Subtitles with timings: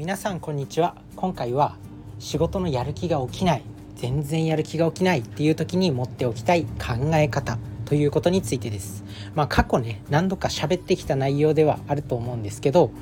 [0.00, 1.76] 皆さんこんにちは今回は
[2.18, 3.62] 仕事のやる気が起きない
[3.96, 12.92] 全然やる気が起きないっていう時に持っておきたい考え方ということについてですまあ過去ね何度か喋ってきた内容ではあると思うんですけど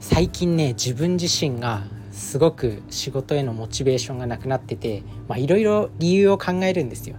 [0.00, 5.04] 最近ね自分自身がすごく仕事へのモチベーションがなくなってて
[5.36, 7.14] いろいろ理由を考えるんですよ。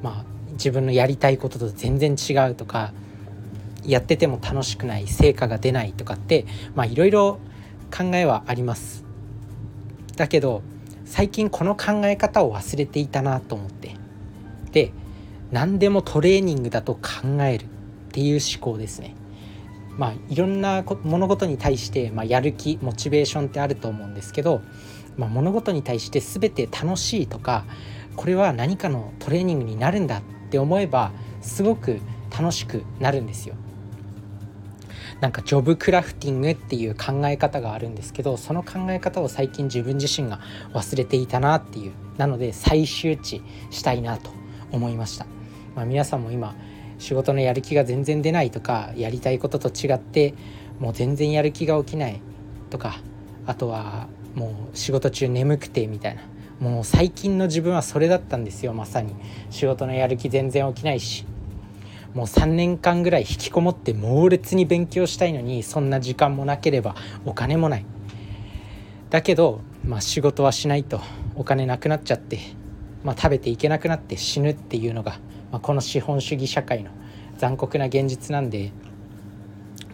[0.00, 2.92] まあ、自分のやりたいことと全然違うとか
[3.84, 6.46] やってても楽しくない成果が出ないとかって
[6.86, 7.40] いろいろ
[7.90, 9.04] 考えはあります。
[10.16, 10.62] だけど
[11.04, 13.96] 最近この考え方を忘れていたなと思って。
[14.72, 14.92] で
[15.50, 17.66] 何でもトレーニングだと考えるっ
[18.12, 19.14] ていう思考ですね。
[19.96, 24.60] まあいろんな物事に対して、まあ、やる気モチベーションってあると思うんですけど、
[25.16, 27.64] まあ、物事に対して全て楽しいとか
[28.14, 33.54] これは何かのトレーニングになるんだって思えばすごく楽しくなるんですよ。
[35.20, 40.40] なんかジョブクラフティングっていう考え方があるんですけどその考え方を最近自分自身が
[40.72, 41.92] 忘れていたなっていう。
[42.18, 44.30] なので再周知したいなと
[44.72, 45.26] 思いました、
[45.74, 46.54] まあ、皆さんも今
[46.98, 50.34] 仕事のやる気が全然出ないとかやりたいことと違って
[50.80, 52.20] もう全然やる気が起きない
[52.70, 52.96] とか
[53.46, 56.22] あとはもう仕事中眠くてみたいな。
[56.60, 59.14] もう最近の自分はそれだったんですよまさに。
[59.50, 61.24] 仕事のやる気全然起きないし。
[62.14, 67.84] もう3年間ぐらい引きこもって猛烈に勉強したいのにそんな時間もなければお金もない。
[69.10, 71.00] だけど、まあ、仕事はしないと
[71.34, 72.38] お金なくなっちゃって、
[73.04, 75.12] まあ、食べていけなくなって死ぬっていうのが、
[75.50, 76.90] まあ、この資本主義社会の
[77.38, 78.72] 残酷な現実なんで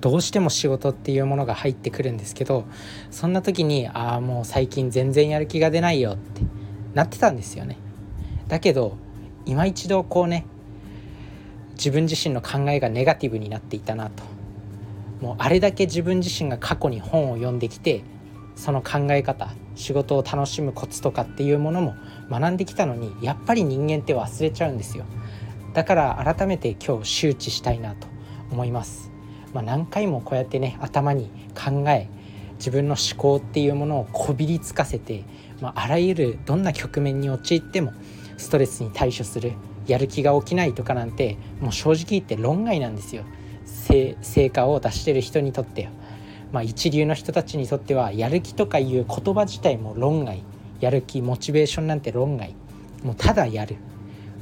[0.00, 2.64] どうしても仕事っていうものが入ってくるんですけど
[3.10, 6.42] そんな時にああもう最近全然やる気が出ないよって
[6.92, 7.78] なってたんですよね。
[8.48, 8.96] だけど
[9.46, 10.46] 今一度こうね
[11.74, 14.22] 自分自身の考えがネガティブになっていたなと。
[15.20, 18.02] もうあれだけ自分自身が過去に本を読んできて
[18.56, 21.94] その考え方仕事を楽しむコツとかっていうものも
[22.30, 25.04] 学んできたのにやっぱり人間って忘れちゃうんですよ。
[25.72, 28.06] だから改めて今日周知したいなと
[28.52, 29.10] 思います、
[29.52, 32.08] まあ、何回もこうやってね頭に考え
[32.58, 35.24] 自分の思考っていうものをこびりつかせて、
[35.60, 37.92] まあ、あらゆるどんな局面に陥っても
[38.36, 39.54] ストレスに対処する
[39.86, 43.24] やる気が起きないとかなんてもう正直言って論外なんですよ。
[44.22, 45.88] 成果を出してる人にとって
[46.54, 50.44] まあ、一流の人たちにとってはやる気とかいう言葉自体も論外。
[50.78, 52.54] やる気モチベーションなんて論外。
[53.02, 53.74] もうただやる。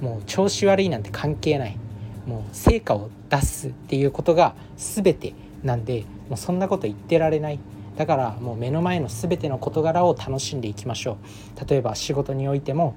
[0.03, 1.79] もう調子悪いなんて関係ない。
[2.27, 5.33] もう成果を出すっていうことが全て
[5.63, 7.59] なんでもうそんなこと言ってられない。
[7.97, 11.17] だからもう目の前の全ての事柄を楽しんでいきましょ
[11.57, 11.67] う。
[11.67, 12.95] 例えば仕事においても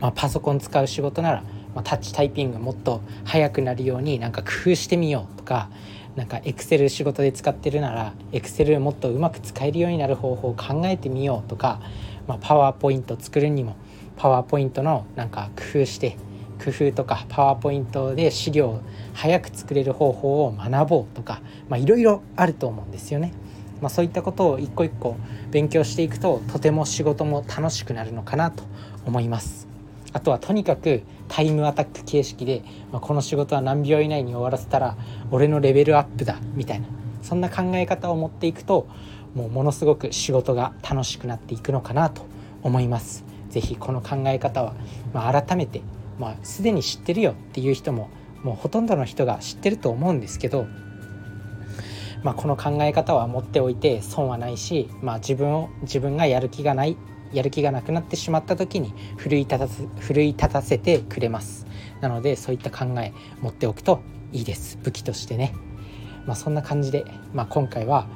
[0.00, 1.42] まあ、パソコン使う仕事なら、
[1.74, 5.70] まあ、タッチタイピングもっと速くなるようになんか工夫してみようとか
[6.16, 11.80] なんかエクセル仕事で使ってるならエクセルもっとうまく使えるようになる方法を考えてみようとか、
[12.26, 13.76] まあ、パワーポイント作るにも
[14.16, 16.16] パワーポイントのなんか工夫して
[16.64, 18.80] 工夫とかパワーポイントで資料を
[19.14, 21.40] 早く作れる方法を学ぼうとか
[21.76, 23.32] いろいろあると思うんですよね。
[23.80, 25.16] まあ、そういったことを一個一個
[25.50, 28.64] 勉強していくととても仕事も楽しくなるのかなと
[29.06, 29.68] 思います。
[30.12, 32.62] あとはとにかくタイムアタック形式で、
[32.92, 34.96] まあ、この仕事は何秒以内に終わらせたら
[35.30, 36.86] 俺のレベルアップだみたいな
[37.22, 38.88] そんな考え方を持っていくと
[39.34, 42.22] もうものすごく仕事が楽しくなっていくのかなと
[42.62, 43.24] 思います。
[43.50, 44.74] ぜひこの考え方は、
[45.12, 45.82] まあ、改めて、
[46.18, 48.08] まあ、すでに知ってるよっていう人も
[48.42, 50.66] もうほとんどの人が知ってると思うんですけど、
[52.22, 56.96] まあ、この考え方は持っておいて損はないし、まあ、自分を自分がやる気がない
[57.32, 61.66] やる気がなくなってしまった時に奮い立たせ奮い立たせてくれます。
[62.00, 64.00] なのでそういった考え持っておくと
[64.32, 64.78] いいです。
[64.82, 65.52] 武器としてね。
[66.26, 68.06] まあそんな感じで、まあ、今回は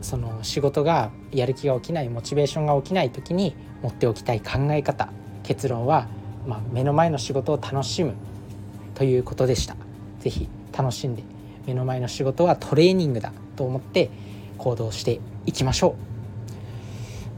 [0.00, 6.08] その仕事がやる気が起きないモチベーションが起きない時に持っておきたい考え方結論は、
[6.46, 8.14] まあ、目の前の仕事を楽しむ
[8.94, 9.76] ということでした。
[10.20, 11.22] 是非楽しんで
[11.70, 14.10] 目の前の仕事はトレーニングだと思って
[14.58, 15.96] 行動していきましょ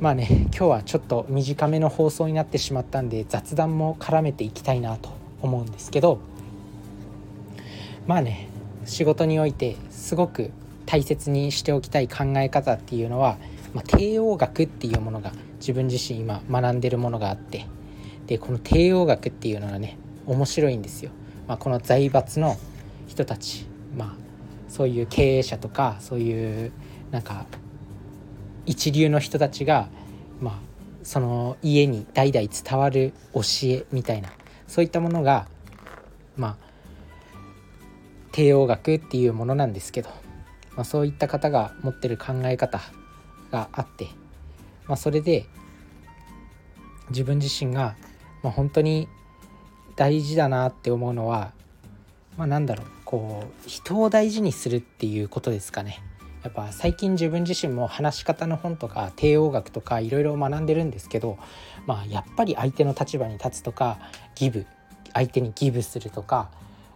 [0.00, 5.10] うまあね今日はちょっと短めの放送になってしまったんで雑談も絡めていきたいなと
[5.42, 6.20] 思うんですけど
[8.06, 8.48] まあね
[8.84, 10.50] 仕事においてすごく
[10.86, 13.38] 大切にしておきたい考え方っていうのは、
[13.74, 17.66] まあ、帝王学っていうものが自分自身今学んでるものがあって
[18.26, 21.10] でこの帝王学っていうのはね面白いんですよ。
[21.48, 22.56] まあ、この財閥の
[23.08, 23.66] 人たち、
[24.72, 26.72] そういう経営者とかそういう
[27.10, 27.44] なんか
[28.64, 29.90] 一流の人たちが、
[30.40, 30.54] まあ、
[31.02, 34.30] その家に代々伝わる教えみたいな
[34.66, 35.46] そういったものが
[36.38, 36.72] まあ
[38.32, 40.08] 帝王学っていうものなんですけど、
[40.74, 42.80] まあ、そういった方が持ってる考え方
[43.50, 44.06] があって、
[44.86, 45.44] まあ、それで
[47.10, 47.94] 自分自身が、
[48.42, 49.06] まあ、本当に
[49.96, 51.52] 大事だなって思うのは、
[52.38, 53.01] まあ、なんだろう。
[53.12, 56.02] こう人を大事にするっていうことですかね。
[56.42, 61.36] やっぱ最近自分自身も話し方の本とか帝王学とかいろいろ学んでるんですけど、
[61.86, 63.98] まあ、やっぱり相手の立場に立つとか
[64.34, 64.64] ギブ
[65.12, 66.50] 相手にギブするとか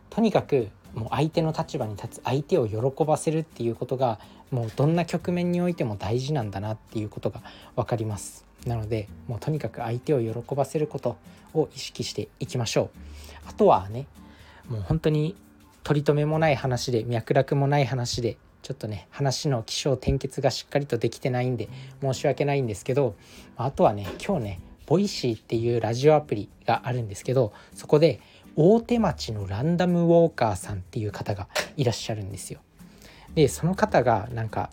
[0.08, 4.18] とにかくもう相手の立場に立つ相手を喜ばせるっていうことが
[4.50, 7.42] もうどんな局面においても大事なんだなっていうことが
[7.76, 11.18] 分かりますなのでもうとにかく相手を喜ばせること
[11.52, 12.90] を意識していきましょう
[13.50, 14.06] あとはね
[14.68, 15.36] もう本当に
[15.86, 21.68] 取り留めもない話で脈絡もない話でちょっとね話の起承転結がしっかりとできてないんで
[22.02, 23.14] 申し訳ないんですけど
[23.56, 28.20] あとはね今日ね Voicyっていうラジオアプリがあるんですけどそこで
[28.56, 31.46] 大手町のランダムウォーカーさんっていう方が
[31.76, 32.58] いらっしゃるんですよ。
[33.36, 34.70] でその方がなんか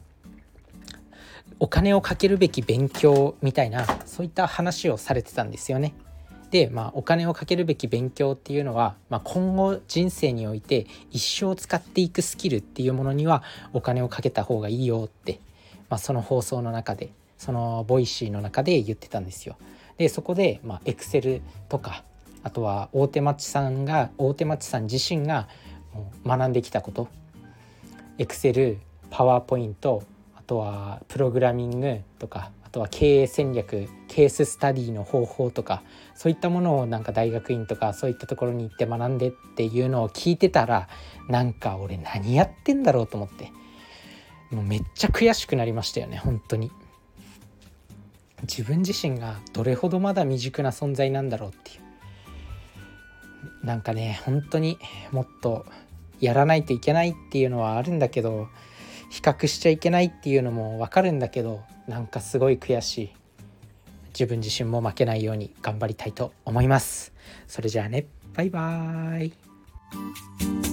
[1.59, 5.93] お金をかけるべき勉強みたいなそういった話をされてたんですよね。
[6.53, 13.41] で、まあ、お金をかけるべき勉強っていうのは、まあ、今後人生において一生使っていくスキルっていうものには
[13.73, 15.39] お金をかけた方がいいよって、
[15.89, 17.09] まあ、その放送の中で
[17.39, 19.57] その Voicyの中で言ってたんですよ。
[19.97, 22.03] でそこで、エクセルとか
[22.43, 25.47] あとは大手町さんが大手町さん自身が
[26.23, 27.07] 学んできたこと
[28.19, 28.77] エクセル
[29.09, 30.03] パワーポイント
[30.35, 35.83] あとはプログラミングとかとは経営戦略ケーススタディの方法とか
[36.15, 40.89] そういったものをなんか大学院とかそういったところに行って学んでっていうのを聞いてたら
[41.29, 43.51] なんか俺何やってんだろうと思って
[44.49, 46.71] もうめっちゃ悔しくなりましたよね本当に。
[48.41, 53.65] 自分自身がどれほどまだ未熟な存在なんだろうっていう。
[53.65, 54.79] なんかね本当に
[55.11, 55.65] もっと
[56.19, 58.49] やらないといけないっていうのはあるんだけど
[59.11, 63.13] 比較しちゃいけないっていうのも分かるんだけどなんかすごい悔しい。
[64.13, 67.13] 自分自身も負けないように頑張りたいと思います。
[67.47, 68.05] それじゃあね。
[68.33, 70.72] バイバーイ。